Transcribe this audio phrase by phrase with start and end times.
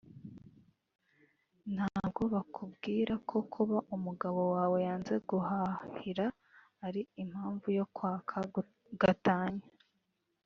[1.73, 6.25] ntabwo bakubwira ko kuba umugabo wawe yanze kuguhahira
[6.87, 8.37] ari impamvu yo kwaka
[9.01, 9.65] gatanya